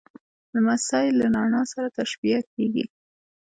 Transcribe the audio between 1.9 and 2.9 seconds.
تشبیه کېږي.